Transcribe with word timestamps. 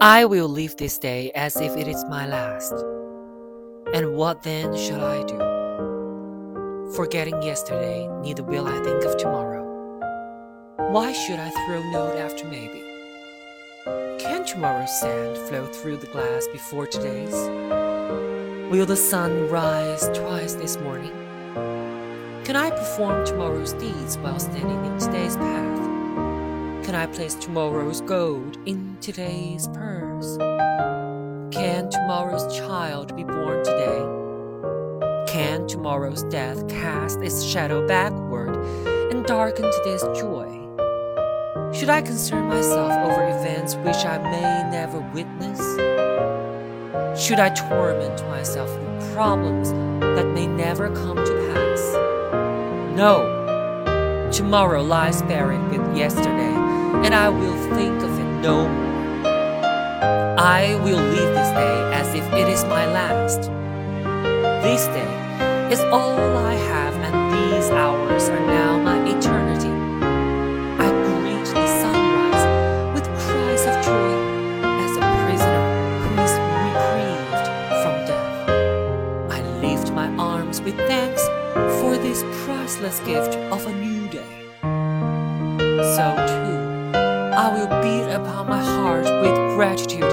I 0.00 0.26
will 0.26 0.46
live 0.46 0.76
this 0.76 0.96
day 0.96 1.32
as 1.34 1.56
if 1.56 1.76
it 1.76 1.88
is 1.88 2.04
my 2.04 2.24
last. 2.24 2.72
And 3.92 4.14
what 4.14 4.44
then 4.44 4.76
shall 4.76 5.04
I 5.04 5.24
do? 5.24 6.92
Forgetting 6.94 7.42
yesterday, 7.42 8.06
neither 8.22 8.44
will 8.44 8.68
I 8.68 8.80
think 8.84 9.02
of 9.02 9.16
tomorrow. 9.16 9.64
Why 10.92 11.12
should 11.12 11.40
I 11.40 11.50
throw 11.50 11.82
note 11.90 12.16
after 12.16 12.44
maybe? 12.44 12.80
Can 14.20 14.46
tomorrow's 14.46 15.00
sand 15.00 15.36
flow 15.48 15.66
through 15.66 15.96
the 15.96 16.06
glass 16.06 16.46
before 16.52 16.86
today's? 16.86 17.34
Will 18.70 18.86
the 18.86 18.94
sun 18.94 19.48
rise 19.48 20.08
twice 20.16 20.54
this 20.54 20.76
morning? 20.76 21.10
Can 22.44 22.54
I 22.54 22.70
perform 22.70 23.26
tomorrow's 23.26 23.72
deeds 23.72 24.16
while 24.18 24.38
standing? 24.38 24.87
Can 26.88 26.94
I 26.94 27.04
place 27.04 27.34
tomorrow's 27.34 28.00
gold 28.00 28.56
in 28.64 28.96
today's 29.02 29.68
purse? 29.74 30.38
Can 31.52 31.90
tomorrow's 31.90 32.56
child 32.56 33.14
be 33.14 33.24
born 33.24 33.62
today? 33.62 35.30
Can 35.30 35.66
tomorrow's 35.66 36.22
death 36.22 36.66
cast 36.66 37.20
its 37.20 37.44
shadow 37.44 37.86
backward 37.86 38.56
and 39.12 39.22
darken 39.26 39.70
today's 39.70 40.02
joy? 40.18 40.48
Should 41.74 41.90
I 41.90 42.00
concern 42.00 42.48
myself 42.48 42.92
over 42.92 43.38
events 43.38 43.74
which 43.74 44.06
I 44.06 44.16
may 44.16 44.70
never 44.70 45.00
witness? 45.12 45.60
Should 47.22 47.38
I 47.38 47.50
torment 47.50 48.26
myself 48.30 48.70
with 48.70 49.14
problems 49.14 49.72
that 50.16 50.26
may 50.28 50.46
never 50.46 50.88
come 50.88 51.16
to 51.16 51.52
pass? 51.52 52.96
No! 52.96 54.30
Tomorrow 54.32 54.82
lies 54.82 55.20
buried 55.22 55.68
with 55.68 55.94
yesterday, 55.94 56.67
and 57.04 57.14
I 57.14 57.28
will 57.28 57.56
think 57.74 58.02
of 58.02 58.18
it 58.18 58.30
no 58.42 58.68
more. 58.68 58.88
I 60.38 60.76
will 60.84 61.02
live 61.16 61.34
this 61.34 61.50
day 61.50 61.78
as 61.92 62.14
if 62.14 62.24
it 62.32 62.48
is 62.48 62.64
my 62.64 62.86
last. 62.86 63.50
This 64.62 64.86
day 64.86 65.12
is 65.72 65.80
all 65.92 66.36
I 66.36 66.54
have, 66.54 66.94
and 66.94 67.14
these 67.34 67.70
hours 67.70 68.28
are 68.28 68.46
now 68.46 68.78
my 68.78 68.98
eternity. 69.08 69.74
I 70.78 70.88
greet 71.06 71.46
the 71.46 71.66
sunrise 71.82 72.44
with 72.94 73.06
cries 73.24 73.64
of 73.66 73.74
joy 73.84 74.12
as 74.84 74.96
a 74.96 75.04
prisoner 75.24 75.64
who 76.00 76.10
is 76.26 76.34
reprieved 76.64 77.46
from 77.82 77.96
death. 78.06 78.48
I 79.30 79.42
lift 79.60 79.92
my 79.92 80.08
arms 80.16 80.60
with 80.60 80.76
thanks 80.76 81.22
for 81.80 81.96
this 81.96 82.22
priceless 82.44 83.00
gift 83.00 83.34
of 83.52 83.66
a 83.66 83.72
new 83.72 84.08
day. 84.08 84.37
I 87.48 87.54
will 87.54 87.82
beat 87.82 88.12
upon 88.12 88.46
my 88.46 88.62
heart 88.62 89.04
with 89.04 89.56
gratitude 89.56 90.04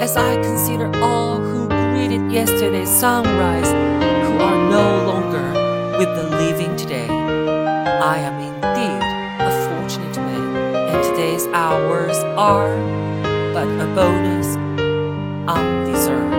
as 0.00 0.16
I 0.16 0.40
consider 0.40 0.88
all 0.98 1.36
who 1.36 1.66
greeted 1.66 2.30
yesterday's 2.30 2.88
sunrise 2.88 3.66
who 3.66 4.38
are 4.38 4.70
no 4.70 5.04
longer 5.04 5.48
with 5.98 6.14
the 6.14 6.28
living 6.36 6.76
today. 6.76 7.08
I 7.08 8.18
am 8.18 8.38
indeed 8.40 9.02
a 9.02 9.50
fortunate 9.66 10.16
man, 10.16 10.86
and 10.94 11.02
today's 11.02 11.48
hours 11.48 12.18
are 12.38 12.76
but 13.52 13.66
a 13.66 13.86
bonus 13.96 14.54
undeserved. 15.48 16.35